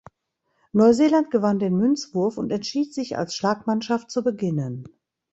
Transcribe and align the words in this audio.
Neuseeland 0.71 1.29
gewann 1.29 1.59
den 1.59 1.77
Münzwurf 1.77 2.39
und 2.39 2.51
entschied 2.51 2.91
sich 2.91 3.19
als 3.19 3.35
Schlagmannschaft 3.35 4.09
zu 4.09 4.23
beginnen. 4.23 4.87